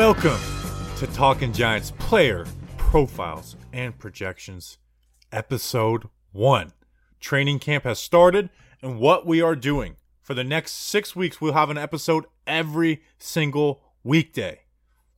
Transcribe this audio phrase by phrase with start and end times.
[0.00, 0.40] Welcome
[0.96, 2.46] to Talking Giants player
[2.78, 4.78] profiles and projections,
[5.30, 6.72] episode one.
[7.20, 8.48] Training camp has started,
[8.80, 13.02] and what we are doing for the next six weeks, we'll have an episode every
[13.18, 14.60] single weekday.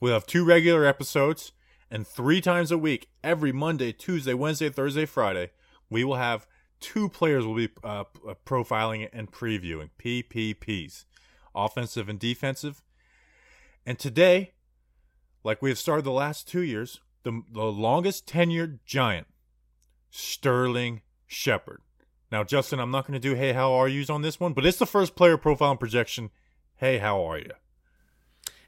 [0.00, 1.52] We'll have two regular episodes,
[1.88, 5.52] and three times a week, every Monday, Tuesday, Wednesday, Thursday, Friday,
[5.90, 6.48] we will have
[6.80, 8.02] two players we'll be uh,
[8.44, 11.04] profiling and previewing PPPs,
[11.54, 12.82] offensive and defensive.
[13.86, 14.54] And today,
[15.44, 19.26] like we have started the last two years, the, the longest tenured giant,
[20.10, 21.80] Sterling Shepard.
[22.30, 24.64] Now, Justin, I'm not going to do hey, how are yous on this one, but
[24.64, 26.30] it's the first player profile and projection.
[26.76, 27.50] Hey, how are you?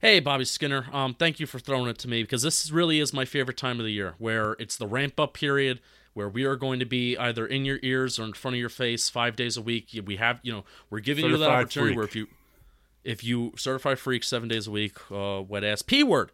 [0.00, 0.86] Hey, Bobby Skinner.
[0.92, 3.81] Um, thank you for throwing it to me because this really is my favorite time
[3.81, 5.81] of the year, where it's the ramp up period,
[6.12, 8.69] where we are going to be either in your ears or in front of your
[8.69, 9.98] face five days a week.
[10.05, 11.97] We have, you know, we're giving certified you that opportunity freak.
[11.97, 12.27] where if you,
[13.03, 16.31] if you certify freak seven days a week, uh, wet ass p word,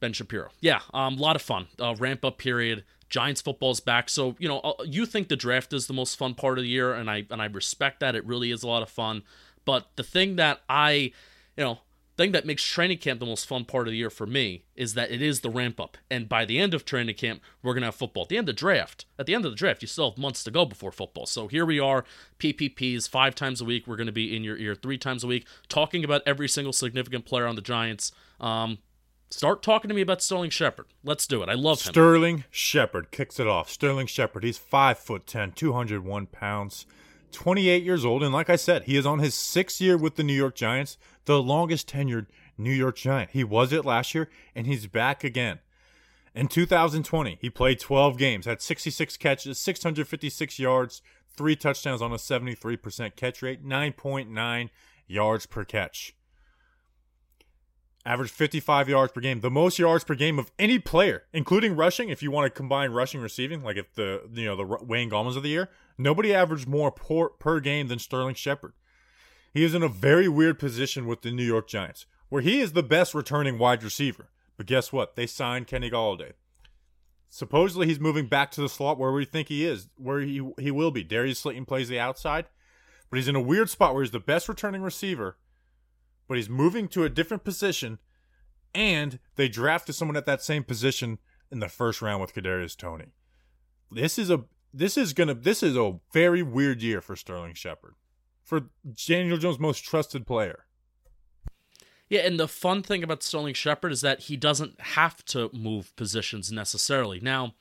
[0.00, 0.50] Ben Shapiro.
[0.60, 1.66] Yeah, um, a lot of fun.
[1.78, 2.84] Uh, ramp up period.
[3.08, 6.34] Giants football's back, so you know uh, you think the draft is the most fun
[6.34, 8.14] part of the year, and I and I respect that.
[8.14, 9.22] It really is a lot of fun.
[9.64, 11.12] But the thing that I,
[11.56, 11.78] you know,
[12.18, 14.94] thing that makes training camp the most fun part of the year for me is
[14.94, 15.96] that it is the ramp up.
[16.10, 18.24] And by the end of training camp, we're to have football.
[18.24, 20.42] At the end of draft, at the end of the draft, you still have months
[20.44, 21.26] to go before football.
[21.26, 22.04] So here we are,
[22.40, 23.86] PPPs, five times a week.
[23.86, 27.24] We're to be in your ear three times a week, talking about every single significant
[27.24, 28.10] player on the Giants.
[28.40, 28.78] Um,
[29.30, 30.86] Start talking to me about Sterling Shepard.
[31.04, 31.50] Let's do it.
[31.50, 31.92] I love him.
[31.92, 33.68] Sterling Shepard kicks it off.
[33.68, 36.86] Sterling Shepard, he's five foot ten, 201 pounds,
[37.32, 40.22] 28 years old, and like I said, he is on his sixth year with the
[40.22, 43.30] New York Giants, the longest tenured New York Giant.
[43.32, 45.58] He was it last year, and he's back again.
[46.34, 51.02] In 2020, he played 12 games, had 66 catches, 656 yards,
[51.36, 54.70] three touchdowns on a 73% catch rate, 9.9
[55.06, 56.14] yards per catch
[58.08, 62.08] averaged 55 yards per game, the most yards per game of any player, including rushing.
[62.08, 65.36] If you want to combine rushing receiving, like if the you know the Wayne Gallmans
[65.36, 68.72] of the year, nobody averaged more per, per game than Sterling Shepard.
[69.52, 72.72] He is in a very weird position with the New York Giants, where he is
[72.72, 74.30] the best returning wide receiver.
[74.56, 75.14] But guess what?
[75.14, 76.32] They signed Kenny Golladay.
[77.28, 80.70] Supposedly he's moving back to the slot where we think he is, where he he
[80.70, 81.04] will be.
[81.04, 82.46] Darius Slayton plays the outside,
[83.10, 85.36] but he's in a weird spot where he's the best returning receiver
[86.28, 87.98] but he's moving to a different position,
[88.74, 91.18] and they drafted someone at that same position
[91.50, 93.12] in the first round with Kadarius Toney.
[93.90, 97.94] This is a this is gonna this is a very weird year for Sterling Shepard,
[98.44, 98.68] for
[99.06, 100.66] Daniel Jones' most trusted player.
[102.10, 105.94] Yeah, and the fun thing about Sterling Shepard is that he doesn't have to move
[105.96, 107.20] positions necessarily.
[107.20, 107.54] Now,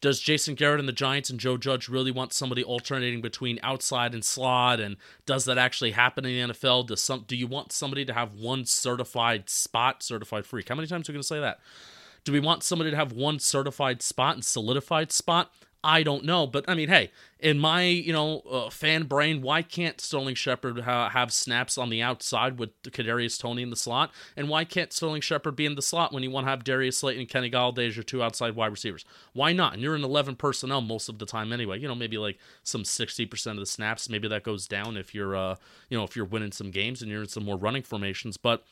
[0.00, 4.14] does Jason Garrett and the Giants and Joe Judge really want somebody alternating between outside
[4.14, 4.80] and slot?
[4.80, 4.96] And
[5.26, 6.86] does that actually happen in the NFL?
[6.86, 10.68] Does some do you want somebody to have one certified spot, certified freak?
[10.68, 11.60] How many times are we gonna say that?
[12.24, 15.52] Do we want somebody to have one certified spot and solidified spot?
[15.82, 19.62] I don't know, but I mean, hey, in my you know uh, fan brain, why
[19.62, 24.12] can't Sterling Shepard ha- have snaps on the outside with Kadarius Toney in the slot,
[24.36, 26.98] and why can't Sterling Shepard be in the slot when you want to have Darius
[26.98, 29.06] Slayton and Kenny Golladay as your two outside wide receivers?
[29.32, 29.72] Why not?
[29.72, 31.78] And you're in 11 personnel most of the time anyway.
[31.78, 34.10] You know, maybe like some 60% of the snaps.
[34.10, 35.56] Maybe that goes down if you're uh
[35.88, 38.64] you know if you're winning some games and you're in some more running formations, but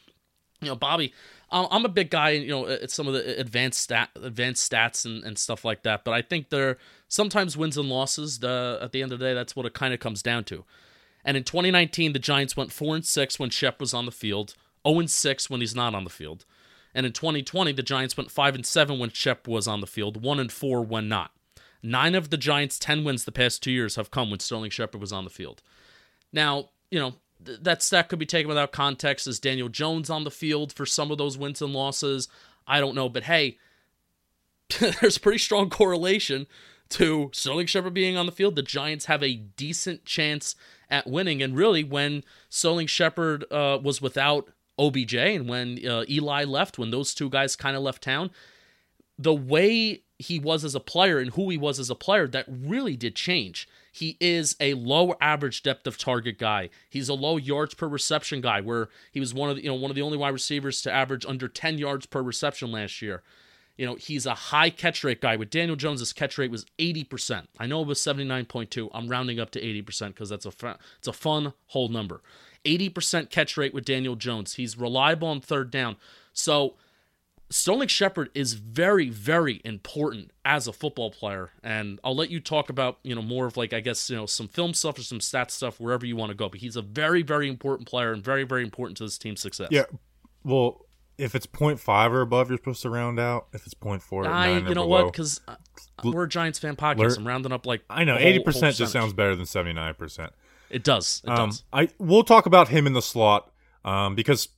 [0.61, 1.13] you know, Bobby,
[1.51, 5.25] I'm a big guy, you know, at some of the advanced stat, advanced stats and,
[5.25, 6.05] and stuff like that.
[6.05, 6.77] But I think there
[7.09, 8.41] sometimes wins and losses.
[8.41, 10.65] The, at the end of the day, that's what it kind of comes down to.
[11.25, 14.55] And in 2019, the Giants went four and six when Shep was on the field,
[14.87, 16.45] 0 and six when he's not on the field.
[16.95, 20.23] And in 2020, the Giants went five and seven when Shep was on the field,
[20.23, 21.33] one and four when not.
[21.83, 25.01] Nine of the Giants' ten wins the past two years have come when Sterling Shepard
[25.01, 25.63] was on the field.
[26.33, 29.27] Now, you know, that stat could be taken without context.
[29.27, 32.29] Is Daniel Jones on the field for some of those wins and losses?
[32.67, 33.59] I don't know, but hey,
[35.01, 36.47] there's pretty strong correlation
[36.91, 38.57] to Sterling Shepard being on the field.
[38.57, 40.57] The Giants have a decent chance
[40.91, 46.45] at winning, and really, when Sterling Shepard uh, was without OBJ and when uh, Eli
[46.45, 48.31] left, when those two guys kind of left town,
[49.19, 52.47] the way he was as a player and who he was as a player, that
[52.49, 53.69] really did change.
[53.93, 56.71] He is a low average depth of target guy.
[56.91, 59.77] He's a low yards per reception guy, where he was one of the, you know
[59.77, 63.23] one of the only wide receivers to average under 10 yards per reception last year.
[63.77, 65.37] You know, he's a high catch rate guy.
[65.37, 67.47] With Daniel Jones, catch rate was 80%.
[67.61, 68.91] I know it was 79.2.
[68.93, 72.21] I'm rounding up to 80% because that's a it's a fun whole number.
[72.65, 74.55] 80% catch rate with Daniel Jones.
[74.55, 75.97] He's reliable on third down.
[76.33, 76.75] So
[77.51, 82.69] Sterling Shepard is very, very important as a football player, and I'll let you talk
[82.69, 85.19] about you know more of like I guess you know some film stuff or some
[85.21, 86.49] stats stuff wherever you want to go.
[86.51, 89.69] But he's a very, very important player and very, very important to this team's success.
[89.71, 89.85] Yeah,
[90.45, 90.85] well,
[91.17, 93.47] if it's 0.5 or above, you're supposed to round out.
[93.55, 95.05] If it's 0.4, I, nine or you know below.
[95.05, 95.13] what?
[95.13, 95.41] Because
[96.05, 97.17] we're a Giants fan podcast.
[97.17, 100.31] I'm rounding up like I know whole- 80% whole just sounds better than 79%.
[100.69, 101.23] It does.
[101.25, 101.65] It Um, does.
[101.73, 103.51] I we'll talk about him in the slot
[103.87, 104.49] um, because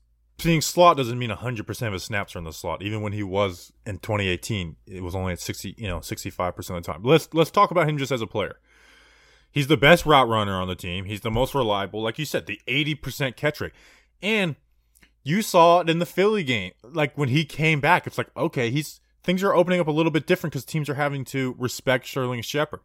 [0.45, 2.83] being slot doesn't mean 100% of his snaps are in the slot.
[2.83, 6.67] Even when he was in 2018, it was only at 60, you know, 65% of
[6.67, 7.03] the time.
[7.03, 8.59] Let's let's talk about him just as a player.
[9.51, 11.07] He's the best route runner on the team.
[11.07, 13.73] He's the most reliable, like you said, the 80% catch rate.
[14.23, 14.55] And
[15.25, 16.73] you saw it in the Philly game.
[16.83, 20.13] Like when he came back, it's like, okay, he's things are opening up a little
[20.13, 22.81] bit different because teams are having to respect Sterling Shepard.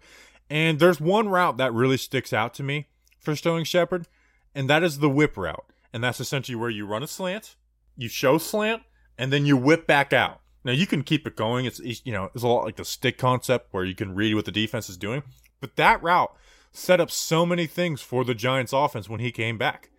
[0.50, 2.88] And there's one route that really sticks out to me
[3.19, 4.07] for Sterling Shepard,
[4.54, 5.66] and that is the whip route.
[5.95, 7.56] And that's essentially where you run a slant,
[7.95, 8.81] you show slant,
[9.18, 10.42] and then you whip back out.
[10.65, 11.63] Now you can keep it going.
[11.63, 14.44] It's you know it's a lot like the stick concept where you can read what
[14.44, 15.24] the defense is doing.
[15.62, 16.36] But that route
[16.74, 19.89] set up so many things for the Giants offense when he came back.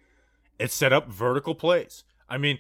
[0.59, 2.05] It set up vertical plays.
[2.29, 2.59] I mean,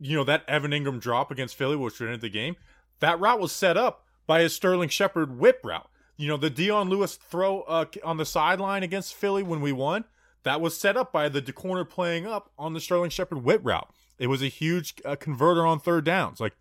[0.00, 2.56] you know that Evan Engram drop against Philly, which ended the game.
[2.98, 5.88] That route was set up by a Sterling Shepard whip route.
[6.16, 10.04] You know the Dion Lewis throw uh, on the sideline against Philly when we won.
[10.44, 13.88] That was set up by the corner playing up on the Sterling Shepard whip route.
[14.18, 16.40] It was a huge uh, converter on third downs.
[16.40, 16.54] Like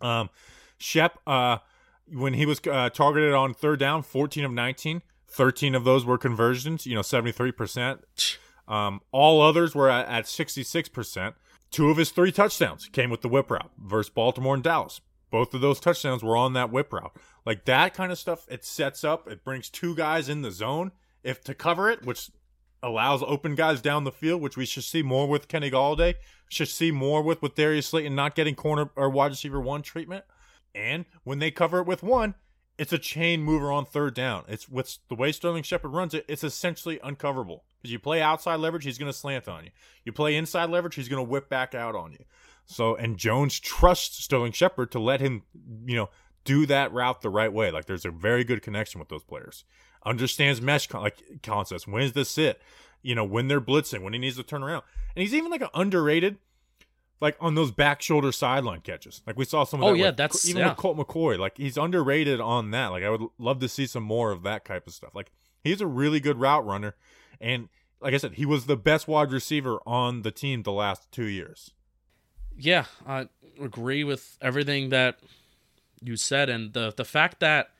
[0.00, 0.30] um,
[0.78, 1.58] Shep, uh,
[2.12, 6.18] when he was uh, targeted on third down, 14 of 19, 13 of those were
[6.18, 8.00] conversions, you know, 73%.
[8.68, 11.34] Um, all others were at, at 66%.
[11.70, 15.00] Two of his three touchdowns came with the whip route versus Baltimore and Dallas.
[15.30, 17.16] Both of those touchdowns were on that whip route.
[17.44, 20.92] Like that kind of stuff, it sets up, it brings two guys in the zone
[21.24, 22.30] if to cover it, which
[22.84, 26.14] allows open guys down the field, which we should see more with Kenny Golladay.
[26.48, 30.24] Should see more with with Darius Slayton not getting corner or wide receiver one treatment.
[30.74, 32.34] And when they cover it with one,
[32.76, 34.44] it's a chain mover on third down.
[34.48, 37.60] It's with the way Sterling Shepard runs it, it's essentially uncoverable.
[37.80, 39.70] Because you play outside leverage, he's going to slant on you.
[40.04, 42.24] You play inside leverage, he's going to whip back out on you.
[42.66, 45.42] So, and Jones trusts Sterling Shepard to let him,
[45.86, 46.10] you know,
[46.44, 47.70] do that route the right way.
[47.70, 49.64] Like there's a very good connection with those players.
[50.06, 51.86] Understands mesh con- like concepts.
[51.86, 52.60] When's the sit?
[53.02, 54.82] You know, when they're blitzing, when he needs to turn around.
[55.16, 56.36] And he's even like an underrated,
[57.20, 59.22] like on those back shoulder sideline catches.
[59.26, 59.98] Like we saw some of Oh, that.
[59.98, 60.68] yeah, with- that's- even yeah.
[60.70, 61.38] with Colt McCoy.
[61.38, 62.88] Like he's underrated on that.
[62.88, 65.14] Like I would love to see some more of that type of stuff.
[65.14, 65.30] Like
[65.62, 66.94] he's a really good route runner,
[67.40, 67.68] and
[68.00, 71.24] like I said, he was the best wide receiver on the team the last two
[71.26, 71.70] years.
[72.56, 73.28] Yeah, I
[73.60, 75.18] agree with everything that
[76.02, 77.70] you said, and the the fact that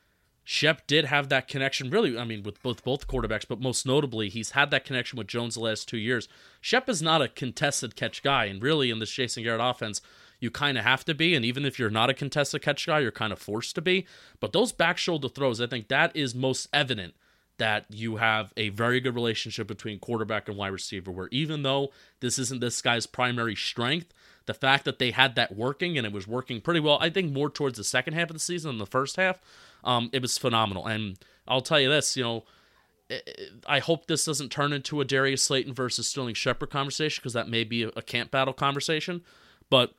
[0.44, 1.88] Shep did have that connection.
[1.88, 5.26] Really, I mean, with both both quarterbacks, but most notably, he's had that connection with
[5.26, 6.28] Jones the last two years.
[6.60, 10.02] Shep is not a contested catch guy, and really, in this Jason Garrett offense,
[10.40, 11.34] you kind of have to be.
[11.34, 14.06] And even if you're not a contested catch guy, you're kind of forced to be.
[14.40, 17.14] But those back shoulder throws, I think that is most evident
[17.56, 21.10] that you have a very good relationship between quarterback and wide receiver.
[21.10, 24.12] Where even though this isn't this guy's primary strength,
[24.46, 27.32] the fact that they had that working and it was working pretty well, I think
[27.32, 29.40] more towards the second half of the season than the first half,
[29.84, 30.86] um, it was phenomenal.
[30.86, 31.18] And
[31.48, 32.44] I'll tell you this, you know,
[33.10, 33.22] I-
[33.66, 37.48] I hope this doesn't turn into a Darius Slayton versus Sterling Shepard conversation because that
[37.48, 39.22] may be a, a camp battle conversation.
[39.70, 39.92] But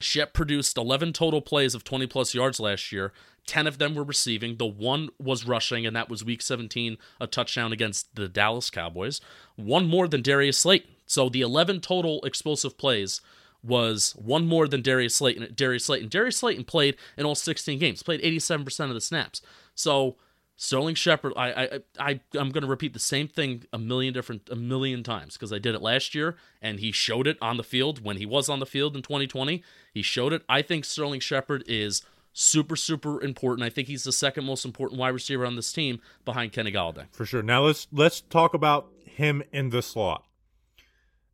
[0.00, 3.12] Shep produced 11 total plays of 20 plus yards last year.
[3.46, 4.56] 10 of them were receiving.
[4.56, 9.20] The one was rushing, and that was week 17, a touchdown against the Dallas Cowboys.
[9.56, 10.90] One more than Darius Slayton.
[11.06, 13.20] So the 11 total explosive plays
[13.64, 15.52] was one more than Darius Slayton.
[15.54, 16.08] Darius Slayton.
[16.08, 19.40] Darius Slayton played in all 16 games, played 87% of the snaps.
[19.74, 20.16] So
[20.56, 24.48] Sterling Shepard, I, I, I, I'm going to repeat the same thing a million different,
[24.50, 27.64] a million times because I did it last year and he showed it on the
[27.64, 29.62] field when he was on the field in 2020.
[29.92, 30.42] He showed it.
[30.48, 32.02] I think Sterling Shepard is
[32.32, 33.64] super, super important.
[33.64, 37.06] I think he's the second most important wide receiver on this team behind Kenny Golladay.
[37.12, 37.42] For sure.
[37.42, 40.24] Now let's let's talk about him in the slot.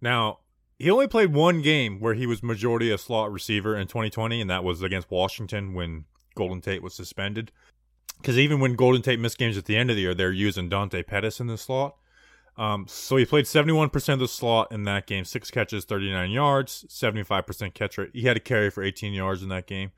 [0.01, 0.39] Now,
[0.81, 4.49] he only played one game where he was majority a slot receiver in 2020, and
[4.49, 7.53] that was against Washington when Golden Tate was suspended.
[8.17, 10.71] Because even when Golden Tate missed games at the end of the year, they're using
[10.71, 11.97] Dante Pettis in the slot.
[12.57, 16.87] Um, so he played 71% of the slot in that game, six catches, 39 yards,
[16.89, 18.11] 75% catch rate.
[18.15, 19.93] He had a carry for 18 yards in that game.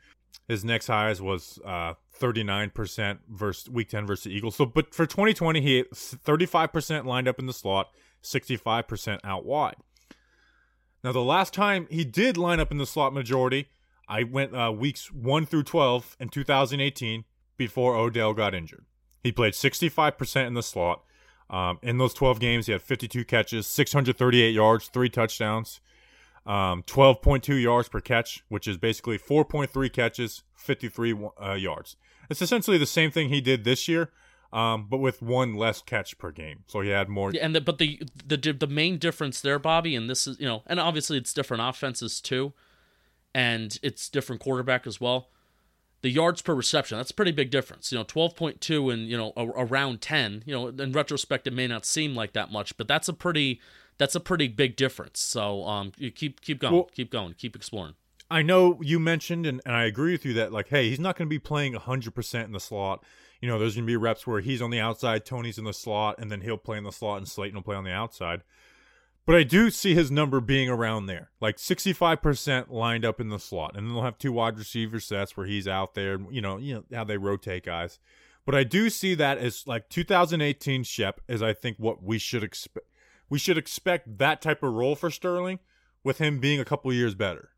[0.49, 4.57] His next highest was uh, 39% versus week 10 versus the Eagles.
[4.57, 7.91] So, but for 2020, he 35% lined up in the slot,
[8.25, 9.77] 65% out wide.
[11.05, 13.69] Now, the last time he did line up in the slot majority,
[14.09, 17.25] I went uh, weeks 1 through 12 in 2018
[17.57, 18.85] before Odell got injured.
[19.23, 21.03] He played 65% in the slot.
[21.51, 25.81] Um, in those 12 games, he had 52 catches, 638 yards, three touchdowns,
[26.47, 31.97] um, 12.2 yards per catch, which is basically 4.3 catches, 53 uh, yards.
[32.31, 34.11] It's essentially the same thing he did this year,
[34.53, 36.65] um, but with one less catch per game.
[36.67, 37.33] So he had more.
[37.33, 40.47] Yeah, and the, but the the the main difference there, Bobby, and this is you
[40.47, 42.53] know, and obviously it's different offenses too.
[43.35, 45.29] and it's different quarterback as well.
[46.03, 47.93] The yards per reception, that's a pretty big difference.
[47.93, 50.43] You know, 12.2 and, you know, a, around 10.
[50.45, 53.61] You know, in retrospect it may not seem like that much, but that's a pretty
[53.99, 55.21] that's a pretty big difference.
[55.21, 57.95] So, um you keep keep going, well, keep going, keep exploring.
[58.31, 61.17] I know you mentioned and, and I agree with you that like hey, he's not
[61.17, 63.05] going to be playing 100% in the slot.
[63.43, 65.73] You know, there's going to be reps where he's on the outside, Toney's in the
[65.73, 68.43] slot, and then he'll play in the slot and Slayton will play on the outside.
[69.27, 73.39] But I do see his number being around there, like 65% lined up in the
[73.39, 73.77] slot.
[73.77, 76.75] And then they'll have two wide receiver sets where he's out there, you know, you
[76.75, 77.99] know how they rotate guys.
[78.45, 82.43] But I do see that as like 2018 Shep is I think what we should
[82.43, 82.87] expect.
[83.29, 85.61] We should expect that type of role for Sterling
[86.05, 87.51] with him being a couple years better.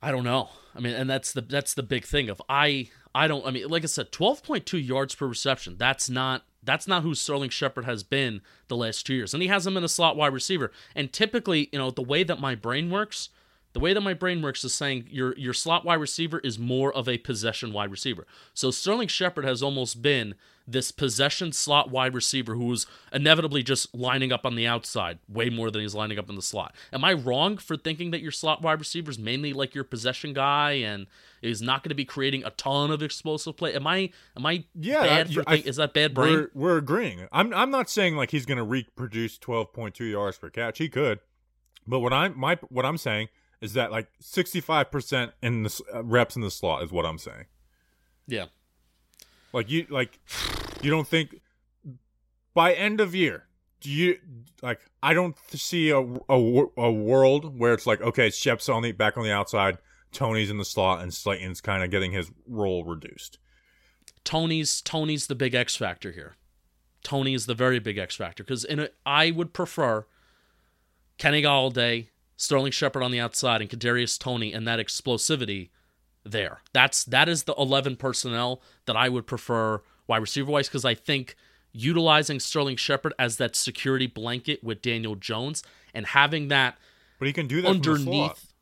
[0.00, 0.48] I don't know.
[0.74, 3.68] I mean, and that's the that's the big thing of I I don't I mean,
[3.68, 5.76] like I said, 12.2 yards per reception.
[5.78, 9.32] That's not that's not who Sterling Shepard has been the last two years.
[9.32, 10.70] And he hasn't been a slot wide receiver.
[10.94, 13.30] And typically, you know, the way that my brain works,
[13.72, 16.92] the way that my brain works is saying your your slot wide receiver is more
[16.92, 18.26] of a possession wide receiver.
[18.54, 20.34] So Sterling Shepard has almost been
[20.70, 25.48] this possession slot wide receiver who is inevitably just lining up on the outside way
[25.48, 26.74] more than he's lining up in the slot.
[26.92, 30.34] Am I wrong for thinking that your slot wide receiver is mainly like your possession
[30.34, 31.06] guy and
[31.40, 33.74] is not going to be creating a ton of explosive play?
[33.74, 36.34] Am I am I yeah, bad for I, think, is that bad brain?
[36.34, 37.26] We're, we're agreeing.
[37.32, 40.78] I'm I'm not saying like he's going to reproduce 12.2 yards per catch.
[40.78, 41.20] He could.
[41.86, 43.28] But what I'm my what I'm saying
[43.60, 47.46] is that like 65% in the uh, reps in the slot is what I'm saying.
[48.26, 48.46] Yeah.
[49.52, 50.20] Like you like
[50.82, 51.40] you don't think
[52.54, 53.44] by end of year
[53.80, 54.18] do you
[54.62, 58.92] like I don't see a, a, a world where it's like okay Shep's on the
[58.92, 59.78] back on the outside
[60.12, 63.38] Toney's in the slot and Slayton's kind of getting his role reduced.
[64.24, 66.36] Toney's Toney's the big X factor here.
[67.02, 70.06] Toney is the very big X factor because in a, I would prefer
[71.16, 75.70] Kenny Golladay, Sterling Shepard on the outside, and Kadarius Toney, and that explosivity
[76.24, 76.62] there.
[76.72, 80.94] That's that is the eleven personnel that I would prefer wide receiver wise because I
[80.94, 81.36] think
[81.72, 85.62] utilizing Sterling Shepard as that security blanket with Daniel Jones
[85.94, 86.78] and having that.
[87.18, 88.52] But he can do that underneath.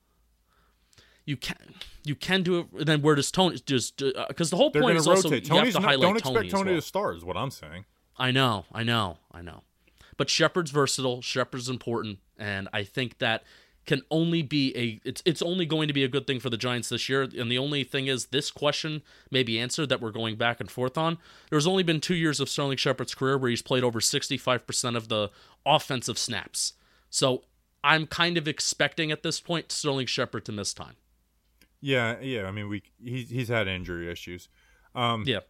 [1.25, 1.57] You can
[2.05, 2.87] you can do it.
[2.87, 5.25] Then where does Toney just because uh, the whole They're point is rotate.
[5.25, 6.81] also Toney's you have to not, highlight Don't expect Tony, Toney well.
[6.81, 7.17] to start.
[7.17, 7.85] Is what I'm saying.
[8.19, 9.63] I know, I know, I know.
[10.17, 11.21] But Shepard's versatile.
[11.21, 13.43] Shepard's important, and I think that
[13.87, 16.57] can only be a it's it's only going to be a good thing for the
[16.57, 17.23] Giants this year.
[17.23, 20.71] And the only thing is this question may be answered that we're going back and
[20.71, 21.19] forth on.
[21.51, 25.09] There's only been two years of Sterling Shepard's career where he's played over 65% of
[25.09, 25.31] the
[25.65, 26.75] offensive snaps.
[27.11, 27.45] So
[27.85, 30.97] I'm kind of expecting at this point Sterling Shepard to miss time.
[31.81, 32.47] Yeah, yeah.
[32.47, 34.49] I mean, we he's he's had injury issues.
[34.95, 35.41] Um, yeah.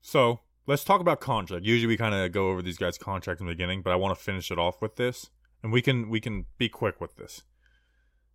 [0.00, 1.64] So let's talk about contract.
[1.64, 4.16] Usually we kind of go over these guys' contracts in the beginning, but I want
[4.16, 5.30] to finish it off with this
[5.62, 7.42] and we can we can be quick with this.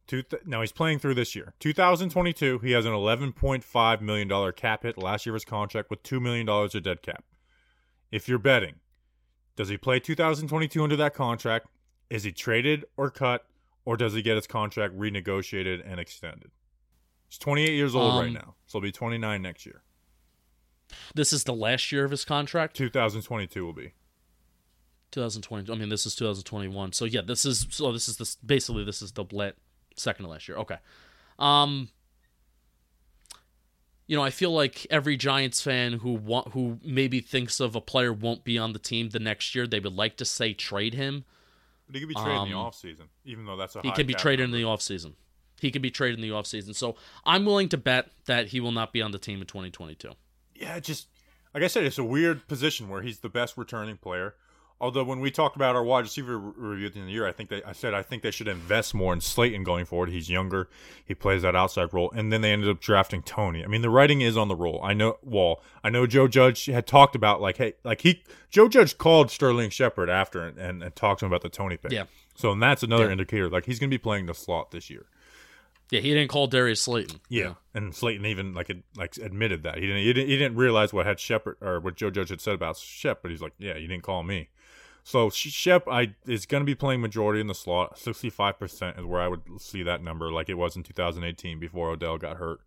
[0.08, 1.54] Two th- now he's playing through this year.
[1.60, 6.04] 2022, he has an 11.5 million dollar cap hit last year of his contract with
[6.04, 7.24] two million dollars of dead cap.
[8.12, 8.76] If you're betting,
[9.56, 11.68] does he play 2022 under that contract?
[12.10, 13.46] Is he traded or cut,
[13.84, 16.52] or does he get his contract renegotiated and extended?
[17.28, 19.82] He's 28 years old um, right now, so he'll be 29 next year.
[21.16, 22.76] This is the last year of his contract.
[22.76, 23.94] 2022 will be.
[25.12, 25.72] 2020.
[25.72, 26.94] I mean, this is 2021.
[26.94, 29.54] So yeah, this is so this is this basically this is the blit
[29.96, 30.58] second to last year.
[30.58, 30.78] Okay.
[31.40, 31.90] Um
[34.08, 37.82] you know, I feel like every Giants fan who want who maybe thinks of a
[37.82, 40.94] player won't be on the team the next year, they would like to say trade
[40.94, 41.26] him.
[41.88, 43.92] But he could be traded um, in the um, offseason, even though that's a He
[43.92, 44.58] could be traded number.
[44.58, 45.14] in the offseason.
[45.60, 46.76] He could be traded in the offseason.
[46.76, 50.12] So I'm willing to bet that he will not be on the team in 2022.
[50.56, 51.08] Yeah, just
[51.54, 54.36] like I said, it's a weird position where he's the best returning player.
[54.82, 57.26] Although when we talked about our wide receiver review at the end of the year,
[57.26, 60.10] I think they, I said I think they should invest more in Slayton going forward.
[60.10, 60.68] He's younger,
[61.04, 63.64] he plays that outside role, and then they ended up drafting Toney.
[63.64, 64.82] I mean, the writing is on the role.
[64.84, 65.18] I know.
[65.24, 65.64] Wall.
[65.82, 69.70] I know Joe Judge had talked about like, hey, like he Joe Judge called Sterling
[69.70, 71.94] Shepard after and, and, and talked to him about the Toney pick.
[71.94, 72.06] Yeah.
[72.36, 73.14] So and that's another yeah.
[73.14, 73.50] indicator.
[73.50, 75.06] Like he's going to be playing the slot this year.
[75.92, 77.22] Yeah, he didn't call Darius Slayton.
[77.30, 77.54] Yeah, yeah.
[77.76, 80.92] and Slayton even like it, like admitted that he didn't, he didn't he didn't realize
[80.92, 83.78] what had Shepard or what Joe Judge had said about Shep, but he's like, yeah,
[83.78, 84.50] you didn't call me.
[85.08, 87.98] So Shep I is going to be playing majority in the slot.
[87.98, 92.18] 65% is where I would see that number like it was in 2018 before Odell
[92.18, 92.60] got hurt.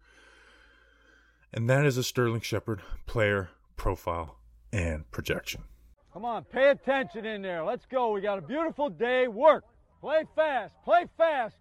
[1.53, 4.37] And that is a Sterling Shepard player profile
[4.73, 5.65] and projection.
[6.13, 7.65] Come on, pay attention in there.
[7.65, 8.13] Let's go.
[8.13, 9.27] We got a beautiful day.
[9.27, 9.65] Work.
[10.01, 10.75] Play fast.
[10.85, 11.57] Play fast.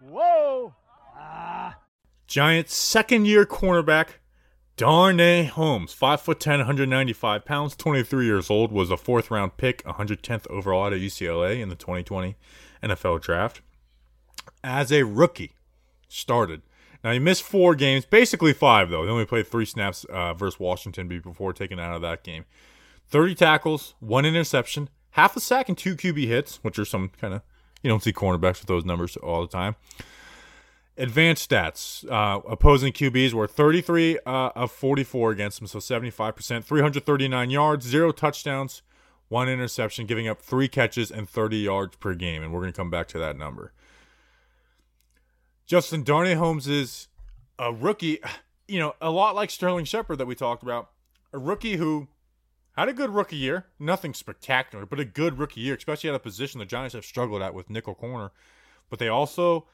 [0.00, 0.72] Whoa.
[1.18, 1.76] Ah.
[2.28, 4.19] Giants second year cornerback
[4.80, 10.86] Darnay Holmes, 5'10, 195 pounds, 23 years old, was a fourth round pick, 110th overall
[10.86, 12.34] out of UCLA in the 2020
[12.82, 13.60] NFL draft.
[14.64, 15.52] As a rookie,
[16.08, 16.62] started.
[17.04, 19.02] Now he missed four games, basically five though.
[19.02, 22.46] He only played three snaps uh, versus Washington before taking out of that game.
[23.06, 27.34] Thirty tackles, one interception, half a sack, and two QB hits, which are some kind
[27.34, 27.42] of
[27.82, 29.76] you don't see cornerbacks with those numbers all the time.
[31.00, 36.64] Advanced stats: uh, opposing QBs were 33 uh, of 44 against them, so 75 percent,
[36.64, 38.82] 339 yards, zero touchdowns,
[39.28, 42.76] one interception, giving up three catches and 30 yards per game, and we're going to
[42.76, 43.72] come back to that number.
[45.66, 47.08] Justin Darnay Holmes is
[47.58, 48.18] a rookie,
[48.68, 50.90] you know, a lot like Sterling Shepard that we talked about.
[51.32, 52.08] A rookie who
[52.76, 56.20] had a good rookie year, nothing spectacular, but a good rookie year, especially at a
[56.20, 58.32] position the Giants have struggled at with nickel corner.
[58.88, 59.66] But they also,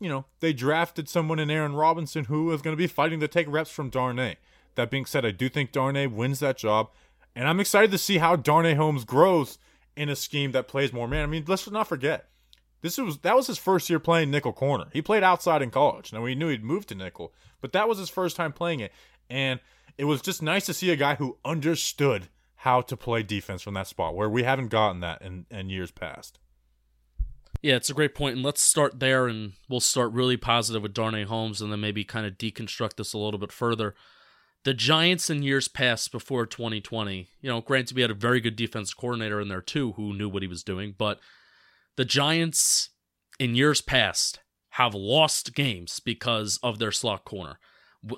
[0.00, 3.28] you know, they drafted someone in Aaron Robinson who is going to be fighting to
[3.28, 4.36] take reps from Darnay.
[4.74, 6.90] That being said, I do think Darnay wins that job,
[7.36, 9.58] and I'm excited to see how Darnay Holmes grows
[9.96, 11.22] in a scheme that plays more man.
[11.22, 12.28] I mean, let's not forget
[12.84, 14.86] this was that was his first year playing nickel corner.
[14.92, 16.12] He played outside in college.
[16.12, 17.32] Now we knew he'd moved to nickel,
[17.62, 18.92] but that was his first time playing it,
[19.30, 19.58] and
[19.96, 23.72] it was just nice to see a guy who understood how to play defense from
[23.72, 26.38] that spot, where we haven't gotten that in, in years past.
[27.64, 30.92] Yeah, it's a great point, and let's start there, and we'll start really positive with
[30.92, 33.94] Darnay Holmes, and then maybe kind of deconstruct this a little bit further.
[34.64, 38.54] The Giants in years past before 2020, you know, granted we had a very good
[38.54, 41.20] defense coordinator in there too, who knew what he was doing, but
[41.96, 42.90] the Giants
[43.38, 44.40] in years past
[44.72, 47.58] have lost games because of their slot corner.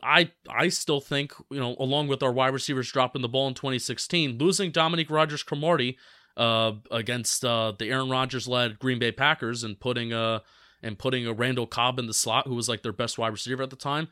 [0.02, 3.54] I I still think, you know, along with our wide receivers dropping the ball in
[3.54, 5.98] 2016, losing Dominique Rodgers Cromartie
[6.36, 10.42] uh, against uh, the Aaron Rodgers led Green Bay Packers and putting a
[10.82, 13.62] and putting a Randall Cobb in the slot, who was like their best wide receiver
[13.62, 14.08] at the time,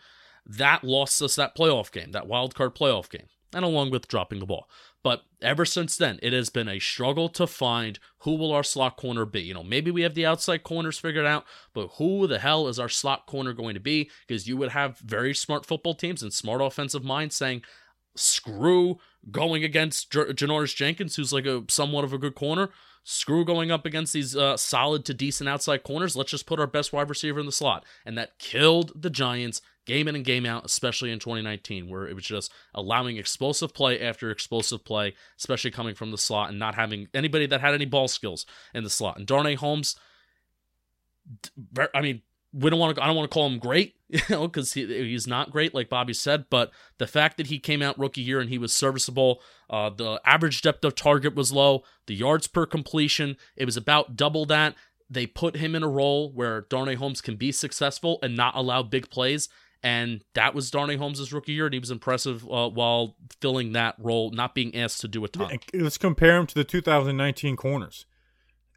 [0.47, 4.41] that lost us that playoff game, that wild card playoff game, and along with dropping
[4.41, 4.69] the ball.
[5.03, 8.97] But ever since then, it has been a struggle to find who will our slot
[8.97, 9.43] corner be.
[9.43, 12.79] You know, maybe we have the outside corners figured out, but who the hell is
[12.79, 14.11] our slot corner going to be?
[14.27, 17.63] Because you would have very smart football teams and smart offensive minds saying,
[18.17, 18.99] screw
[19.31, 22.71] going against J- Janoris Jenkins, who's like a somewhat of a good corner.
[23.07, 26.17] Screw going up against these uh, solid to decent outside corners.
[26.17, 27.85] Let's just put our best wide receiver in the slot.
[28.07, 32.15] And that killed the Giants game in and game out, especially in 2019, where it
[32.15, 36.75] was just allowing explosive play after explosive play, especially coming from the slot and not
[36.75, 39.19] having anybody that had any ball skills in the slot.
[39.19, 39.97] And Darnay Holmes,
[41.95, 42.23] I mean,
[42.55, 43.03] we don't want to.
[43.03, 45.88] I don't want to call him great, you know, because he, he's not great, like
[45.88, 46.47] Bobby said.
[46.49, 50.21] But the fact that he came out rookie year and he was serviceable, uh, the
[50.25, 54.75] average depth of target was low, the yards per completion it was about double that.
[55.11, 58.83] They put him in a role where Darnay Holmes can be successful and not allow
[58.83, 59.49] big plays
[59.85, 63.95] and that was Darnay Holmes' rookie year, and he was impressive uh, while filling that
[63.99, 65.59] role, not being asked to do a ton.
[65.75, 68.07] Let's compare him to the 2019 corners.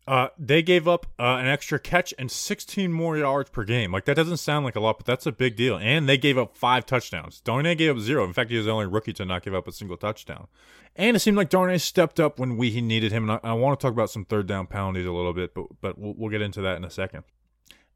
[0.08, 3.92] Uh, they gave up uh, an extra catch and 16 more yards per game.
[3.92, 5.78] Like that doesn't sound like a lot, but that's a big deal.
[5.78, 7.42] And they gave up five touchdowns.
[7.42, 8.24] Darnay gave up zero.
[8.24, 10.48] In fact, he was the only rookie to not give up a single touchdown.
[10.96, 13.30] And it seemed like Darnay stepped up when we needed him.
[13.30, 15.66] And I, I want to talk about some third down penalties a little bit, but
[15.82, 17.24] but we'll, we'll get into that in a second.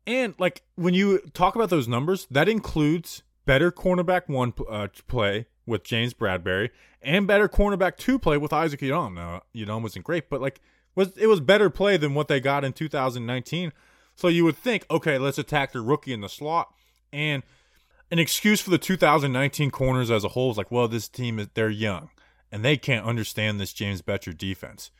[0.06, 5.48] And like when you talk about those numbers, that includes better cornerback one uh, play
[5.66, 6.72] with James Bradberry
[7.02, 9.14] and better cornerback two play with Isaac Yiadom.
[9.14, 10.60] Now Yiadom wasn't great, but like
[10.96, 13.72] was it was better play than what they got in 2019.
[14.16, 16.74] So you would think, okay, let's attack the rookie in the slot.
[17.12, 17.44] And
[18.12, 21.48] an excuse for the 2019 corners as a whole is like, well, this team is
[21.54, 22.10] they're young
[22.52, 24.92] and they can't understand this James Bettcher defense.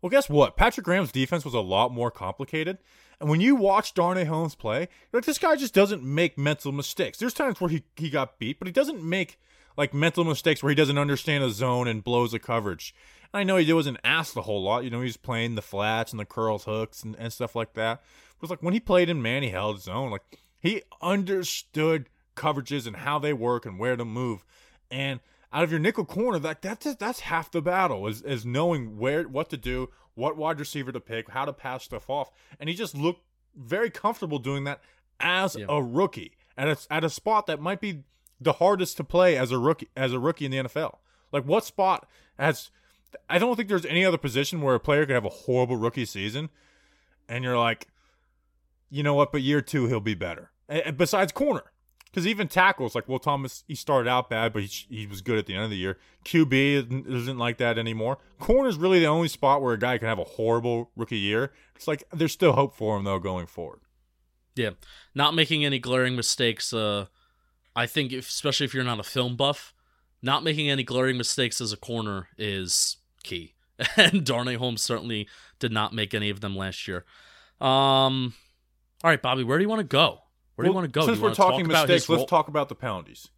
[0.00, 0.56] Well, guess what?
[0.56, 2.78] Patrick Graham's defense was a lot more complicated.
[3.20, 7.18] And when you watch Darnay Holmes play, like this guy just doesn't make mental mistakes.
[7.18, 9.38] There's times where he, he got beat, but he doesn't make
[9.76, 12.94] like mental mistakes where he doesn't understand a zone and blows a coverage.
[13.32, 14.84] I know he wasn't asked a whole lot.
[14.84, 17.74] You know, he was playing the flats and the curls hooks and, and stuff like
[17.74, 18.02] that.
[18.38, 20.10] But it's like when he played in man, he held his own.
[20.10, 24.44] Like he understood coverages and how they work and where to move.
[24.90, 25.20] And
[25.52, 29.24] out of your nickel corner, that that's that's half the battle is is knowing where
[29.24, 32.74] what to do, what wide receiver to pick, how to pass stuff off, and he
[32.74, 33.22] just looked
[33.56, 34.80] very comfortable doing that
[35.18, 35.66] as yeah.
[35.68, 38.04] a rookie at a, at a spot that might be
[38.40, 40.98] the hardest to play as a rookie as a rookie in the NFL.
[41.32, 42.70] Like what spot has
[43.28, 46.04] I don't think there's any other position where a player could have a horrible rookie
[46.04, 46.50] season
[47.28, 47.88] and you're like
[48.90, 50.50] you know what, but year 2 he'll be better.
[50.96, 51.62] besides corner.
[52.06, 55.38] Because even tackles, like Will Thomas, he started out bad, but he, he was good
[55.38, 55.96] at the end of the year.
[56.24, 58.18] QB isn't like that anymore.
[58.40, 61.52] Corner is really the only spot where a guy can have a horrible rookie year.
[61.76, 63.78] It's like there's still hope for him though going forward.
[64.56, 64.70] Yeah,
[65.14, 66.72] not making any glaring mistakes.
[66.72, 67.06] Uh,
[67.76, 69.72] I think, if, especially if you're not a film buff,
[70.20, 73.54] not making any glaring mistakes as a corner is key.
[73.96, 75.26] And Darnay Holmes certainly
[75.58, 77.06] did not make any of them last year.
[77.60, 78.34] Um,
[79.02, 80.18] all right, Bobby, where do you want to go?
[80.54, 81.06] Where do you want to go?
[81.06, 83.28] Since you we're talk talking about mistakes, let's role- talk about the penalties.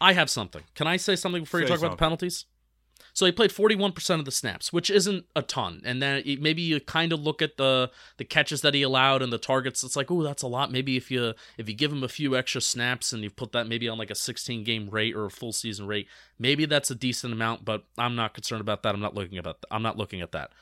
[0.00, 0.62] I have something.
[0.74, 2.46] Can I say something before you Say talk about the penalties?
[3.12, 5.82] So he played 41% of the snaps, which isn't a ton.
[5.84, 9.32] And then maybe you kind of look at the the catches that he allowed and
[9.32, 9.82] the targets.
[9.82, 10.70] It's like, oh, that's a lot.
[10.70, 13.66] Maybe if you if you give him a few extra snaps and you put that
[13.66, 16.94] maybe on like a 16 game rate or a full season rate, maybe that's a
[16.94, 17.64] decent amount.
[17.64, 18.94] But I'm not concerned about that.
[18.94, 19.64] I'm not looking about.
[19.70, 20.52] I'm not looking at that.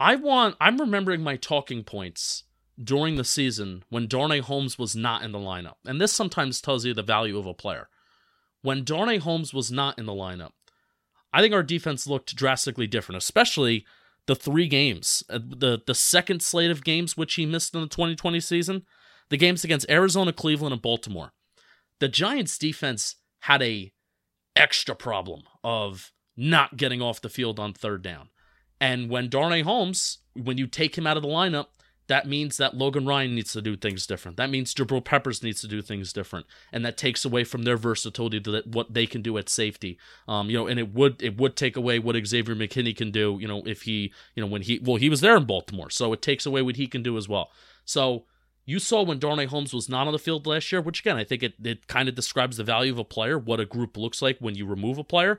[0.00, 0.56] I want.
[0.60, 2.44] I'm remembering my talking points
[2.82, 6.84] during the season when Darnay Holmes was not in the lineup, and this sometimes tells
[6.84, 7.88] you the value of a player.
[8.62, 10.52] When Darnay Holmes was not in the lineup,
[11.32, 13.86] I think our defense looked drastically different, especially
[14.26, 17.86] the three games, uh, the the second slate of games which he missed in the
[17.88, 18.82] 2020 season,
[19.30, 21.32] the games against Arizona, Cleveland, and Baltimore.
[21.98, 23.92] The Giants defense had a
[24.54, 28.28] extra problem of not getting off the field on third down.
[28.80, 31.66] And when Darnay Holmes, when you take him out of the lineup,
[32.08, 34.36] that means that Logan Ryan needs to do things different.
[34.36, 37.76] That means Jabril Peppers needs to do things different, and that takes away from their
[37.76, 39.98] versatility that what they can do at safety.
[40.26, 43.38] Um, you know, and it would it would take away what Xavier McKinney can do.
[43.40, 46.12] You know, if he you know when he well he was there in Baltimore, so
[46.12, 47.50] it takes away what he can do as well.
[47.84, 48.24] So
[48.64, 51.24] you saw when Darnay Holmes was not on the field last year, which again I
[51.24, 54.20] think it it kind of describes the value of a player, what a group looks
[54.20, 55.38] like when you remove a player.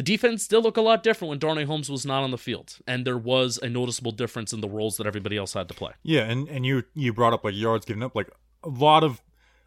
[0.00, 2.78] The defense did look a lot different when Darnay Holmes was not on the field,
[2.86, 5.92] and there was a noticeable difference in the roles that everybody else had to play.
[6.02, 8.30] Yeah, and and you you brought up like yards given up, like
[8.64, 9.20] a lot of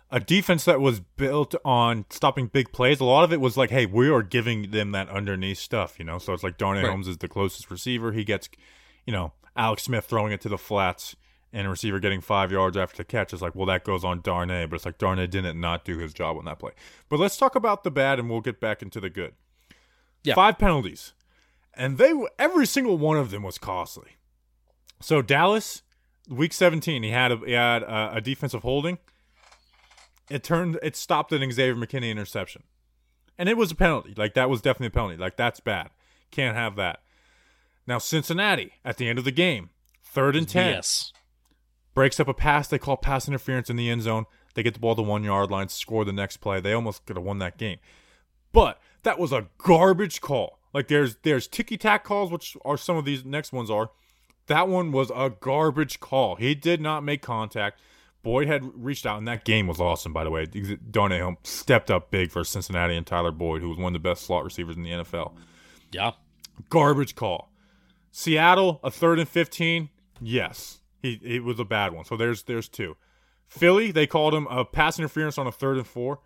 [0.10, 3.00] a defense that was built on stopping big plays.
[3.00, 6.06] A lot of it was like, hey, we are giving them that underneath stuff, you
[6.06, 6.18] know.
[6.18, 6.90] So it's like Darnay Right.
[6.90, 8.12] Holmes is the closest receiver.
[8.12, 8.50] He gets,
[9.06, 11.16] you know, Alex Smith throwing it to the flats
[11.52, 13.34] and a receiver getting five yards after the catch.
[13.34, 16.12] It's like, well, that goes on Darnay, but it's like Darnay didn't not do his
[16.12, 16.72] job on that play.
[17.08, 19.36] But let's talk about the bad, and we'll get back into the good.
[20.24, 20.36] Yeah.
[20.36, 21.14] Five penalties,
[21.74, 24.18] and they were- every single one of them was costly.
[25.02, 25.82] So Dallas,
[26.30, 29.00] week 17, he had a, he had a, a defensive holding.
[30.30, 32.64] It turned it stopped an Xavier McKinney interception,
[33.38, 34.14] and it was a penalty.
[34.16, 35.18] Like that was definitely a penalty.
[35.18, 35.90] Like that's bad.
[36.32, 37.02] Can't have that.
[37.86, 39.70] Now Cincinnati at the end of the game,
[40.04, 41.12] third and ten, Yes.
[41.94, 42.70] breaks up a pass.
[42.70, 44.26] They call pass interference in the end zone.
[44.56, 46.62] They get the ball to one yard line, score the next play.
[46.62, 47.80] They almost could have won that game,
[48.54, 50.60] but that was a garbage call.
[50.74, 53.92] Like there's there's ticky tack calls, which are some of these next ones are.
[54.48, 56.36] That one was a garbage call.
[56.36, 57.80] He did not make contact.
[58.24, 60.46] Boyd had reached out, and that game was awesome, by the way.
[60.46, 64.24] Darnay stepped up big for Cincinnati and Tyler Boyd, who was one of the best
[64.24, 65.34] slot receivers in the NFL.
[65.92, 66.12] Yeah.
[66.70, 67.52] Garbage call.
[68.12, 69.90] Seattle, a third and fifteen.
[70.22, 72.06] Yes, he it was a bad one.
[72.06, 72.96] So there's there's two.
[73.48, 76.20] Philly, they called him a pass interference on a third and four.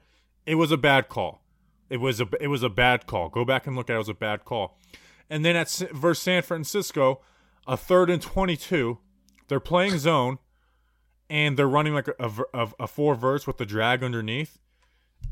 [0.45, 1.41] It was a bad call.
[1.89, 3.29] It was a it was a bad call.
[3.29, 3.95] Go back and look at it.
[3.95, 4.77] It was a bad call.
[5.29, 7.21] And then at versus San Francisco,
[7.67, 8.99] a third and twenty-two.
[9.47, 10.39] They're playing zone,
[11.29, 14.59] and they're running like a, a, a, four verse with the drag underneath.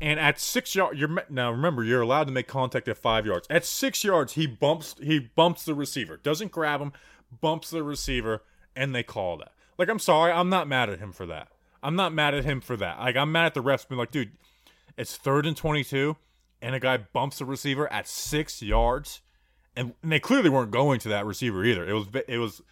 [0.00, 3.46] And at six yards, you're now remember you're allowed to make contact at five yards.
[3.48, 6.92] At six yards, he bumps he bumps the receiver, doesn't grab him,
[7.40, 8.42] bumps the receiver,
[8.74, 9.52] and they call that.
[9.78, 11.48] Like I'm sorry, I'm not mad at him for that.
[11.82, 12.98] I'm not mad at him for that.
[12.98, 14.32] Like I'm mad at the refs being like, dude,
[14.96, 16.16] it's third and twenty-two,
[16.62, 19.20] and a guy bumps the receiver at six yards,
[19.76, 21.88] and, and they clearly weren't going to that receiver either.
[21.88, 22.62] It was it was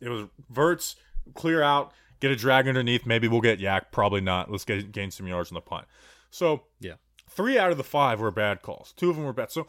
[0.00, 0.96] it was verts
[1.34, 3.06] clear out, get a drag underneath.
[3.06, 3.86] Maybe we'll get YAC.
[3.92, 4.50] Probably not.
[4.50, 5.86] Let's get gain some yards on the punt.
[6.30, 6.94] So Yeah.
[7.28, 8.92] three out of the five were bad calls.
[8.96, 9.50] Two of them were bad.
[9.50, 9.66] So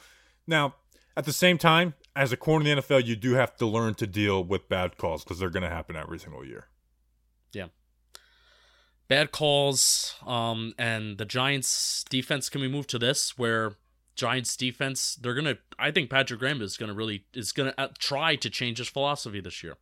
[0.48, 0.76] now,
[1.16, 3.94] at the same time, as a corner in the NFL, you do have to learn
[3.96, 6.68] to deal with bad calls because they're going to happen every single year.
[7.54, 7.68] Yeah.
[9.08, 10.16] Bad calls.
[10.26, 13.74] Um, and the Giants defense can we move to this where
[14.16, 18.36] Giants defense they're gonna I think Patrick Graham is gonna really is gonna uh, try
[18.36, 19.78] to change his philosophy this year.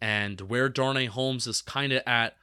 [0.00, 2.36] And where Darnay Holmes is kind of at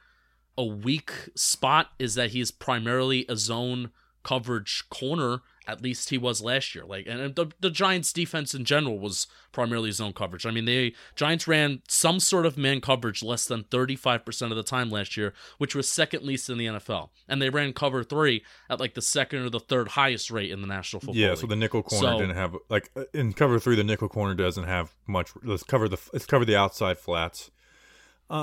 [0.56, 3.90] a weak spot is that he's primarily a zone
[4.22, 5.40] coverage corner.
[5.66, 6.84] At least he was last year.
[6.84, 10.44] Like, and the, the Giants' defense in general was primarily zone coverage.
[10.44, 14.50] I mean, they Giants ran some sort of man coverage less than thirty five percent
[14.50, 17.10] of the time last year, which was second least in the NFL.
[17.28, 20.60] And they ran cover three at like the second or the third highest rate in
[20.60, 21.38] the National Football yeah, League.
[21.38, 23.76] so the nickel corner So- didn't have like in cover three.
[23.76, 25.30] The nickel corner doesn't have much.
[25.44, 27.50] Let's cover the let's cover the outside flats.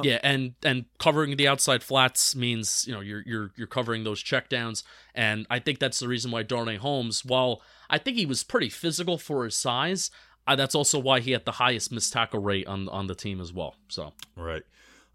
[0.04, 4.22] Yeah, and and covering the outside flats means you know you're you're you're covering those
[4.24, 4.84] checkdowns,
[5.16, 8.70] and I think that's the reason why Darnay Holmes, while I think he was pretty
[8.70, 10.12] physical for his size,
[10.46, 13.40] uh, that's also why he had the highest missed tackle rate on on the team
[13.40, 13.76] as well.
[13.88, 14.64] So Right.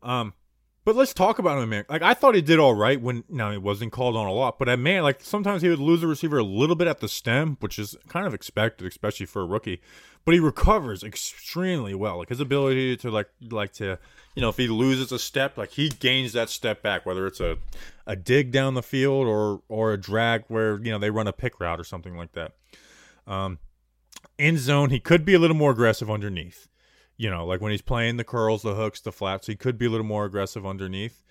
[0.03, 0.33] Um,
[0.85, 1.85] But let's talk about him, man.
[1.89, 4.59] Like I thought he did all right when now he wasn't called on a lot,
[4.59, 7.09] but at man, like sometimes he would lose the receiver a little bit at the
[7.09, 9.81] stem, which is kind of expected, especially for a rookie.
[10.25, 12.19] But he recovers extremely well.
[12.19, 13.99] Like his ability to like like to
[14.35, 17.41] you know, if he loses a step, like he gains that step back, whether it's
[17.41, 17.59] a
[18.07, 21.33] a dig down the field or or a drag where, you know, they run a
[21.33, 22.53] pick route or something like that.
[23.27, 23.59] Um
[24.39, 26.69] in zone, he could be a little more aggressive underneath
[27.17, 29.87] you know, like when he's playing the curls, the hooks, the flats, he could be
[29.87, 31.23] a little more aggressive underneath.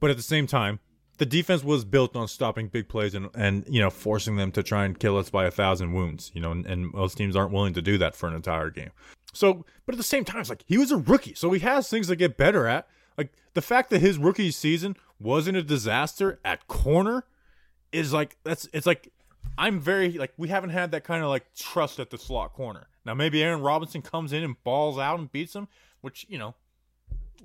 [0.00, 0.80] But at the same time,
[1.18, 4.62] the defense was built on stopping big plays and, and you know forcing them to
[4.62, 6.30] try and kill us by a thousand wounds.
[6.34, 8.90] You know, and, and most teams aren't willing to do that for an entire game.
[9.32, 11.88] So, but at the same time, it's like he was a rookie, so he has
[11.88, 12.88] things to get better at.
[13.16, 17.24] Like the fact that his rookie season wasn't a disaster at corner
[17.92, 19.12] is like that's it's like
[19.56, 22.88] I'm very like we haven't had that kind of like trust at the slot corner.
[23.04, 25.68] Now maybe Aaron Robinson comes in and balls out and beats them,
[26.00, 26.54] which you know,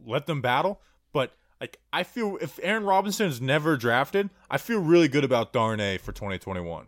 [0.06, 0.82] let them battle.
[1.12, 5.54] But like I feel if Aaron Robinson is never drafted, I feel really good about
[5.54, 6.88] Darnay for 2021.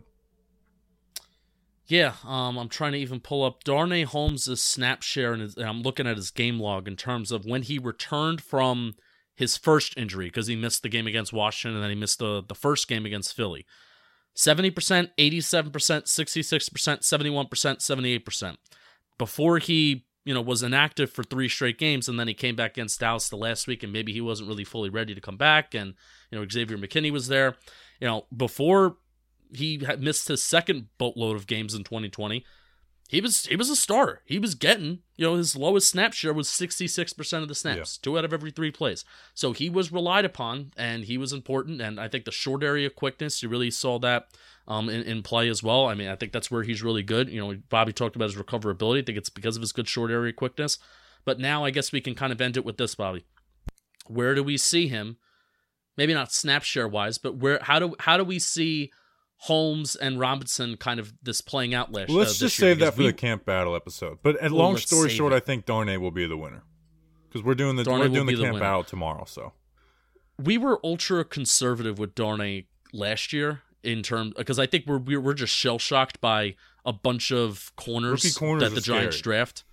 [1.86, 5.82] Yeah, um, I'm trying to even pull up Darnay Holmes' snap share, and, and I'm
[5.82, 8.94] looking at his game log in terms of when he returned from
[9.34, 12.42] his first injury because he missed the game against Washington and then he missed the,
[12.46, 13.66] the first game against Philly.
[14.36, 18.56] 70%, 87%, 66%, 71%, 78%.
[19.18, 22.72] Before he, you know, was inactive for three straight games and then he came back
[22.72, 25.74] against Dallas the last week and maybe he wasn't really fully ready to come back
[25.74, 25.94] and,
[26.30, 27.56] you know, Xavier McKinney was there.
[28.00, 28.96] You know, before
[29.52, 32.44] he missed his second boatload of games in 2020,
[33.12, 34.22] he was he was a starter.
[34.24, 38.02] He was getting, you know, his lowest snap share was 66% of the snaps, yeah.
[38.02, 39.04] two out of every three plays.
[39.34, 41.82] So he was relied upon and he was important.
[41.82, 44.28] And I think the short area quickness, you really saw that
[44.66, 45.84] um, in, in play as well.
[45.84, 47.28] I mean, I think that's where he's really good.
[47.28, 49.02] You know, Bobby talked about his recoverability.
[49.02, 50.78] I think it's because of his good short area quickness.
[51.26, 53.26] But now I guess we can kind of end it with this, Bobby.
[54.06, 55.18] Where do we see him?
[55.98, 58.90] Maybe not snap share wise, but where how do how do we see
[59.42, 62.08] Holmes and Robinson kind of this playing out last.
[62.08, 64.18] Well, let's uh, just save that for we, the camp battle episode.
[64.22, 65.36] But at well, long story short, it.
[65.36, 66.62] I think Darnay will be the winner
[67.28, 69.24] because we're doing the Darnay we're doing the camp the battle tomorrow.
[69.26, 69.52] So
[70.38, 75.34] we were ultra conservative with Darnay last year in terms because I think we're we're
[75.34, 76.54] just shell shocked by
[76.86, 79.38] a bunch of corners, corners that the Giants scary.
[79.38, 79.64] draft.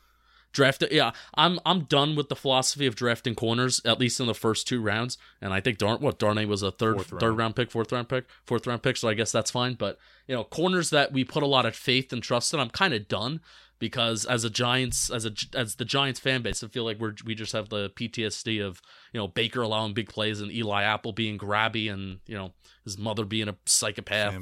[0.52, 4.34] Draft yeah, I'm I'm done with the philosophy of drafting corners at least in the
[4.34, 5.18] first two rounds.
[5.42, 7.08] And I think Darn what Darnay was a third round.
[7.08, 8.98] third round pick, fourth round pick, fourth round pick.
[8.98, 9.76] So I guess that's fine.
[9.76, 12.70] But you know, corners that we put a lot of faith and trust in, I'm
[12.70, 13.42] kind of done
[13.80, 17.14] because as a Giants as a as the Giants fan base, I feel like we're
[17.26, 18.82] we just have the PTSD of
[19.14, 22.98] you know Baker allowing big plays and Eli Apple being grabby and you know his
[22.98, 24.34] mother being a psychopath.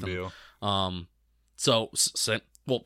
[0.62, 1.08] And, um,
[1.56, 1.90] so
[2.68, 2.82] well,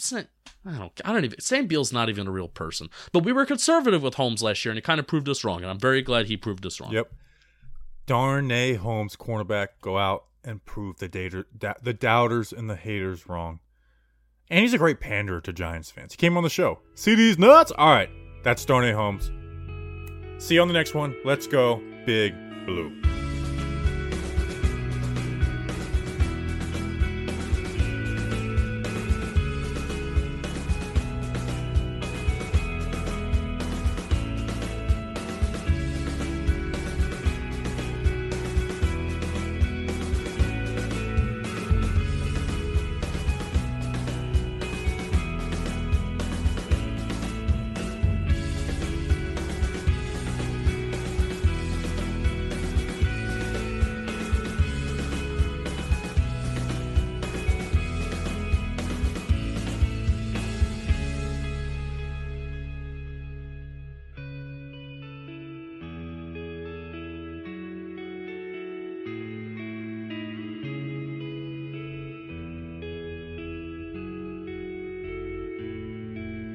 [0.67, 1.41] I don't, I don't even.
[1.41, 2.89] Sam Beal's not even a real person.
[3.13, 5.63] But we were conservative with Holmes last year, and he kind of proved us wrong.
[5.63, 6.93] And I'm very glad he proved us wrong.
[6.93, 7.13] Yep.
[8.07, 11.45] Darnay Holmes, cornerback, go out and prove the dater,
[11.83, 13.61] the doubters and the haters wrong.
[14.51, 16.13] And he's a great panderer to Giants fans.
[16.13, 16.81] He came on the show.
[16.95, 17.73] See these nuts?
[17.79, 18.11] All right,
[18.43, 19.31] that's Darnay Holmes.
[20.45, 21.15] See you on the next one.
[21.25, 22.35] Let's go, Big
[22.67, 23.12] Blue.